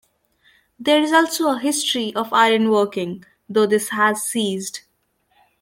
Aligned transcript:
There 0.79 0.99
is 0.99 1.13
also 1.13 1.49
a 1.51 1.59
history 1.59 2.11
of 2.15 2.33
iron 2.33 2.71
working, 2.71 3.23
though 3.47 3.67
this 3.67 3.89
has 3.89 4.23
ceased. 4.23 4.81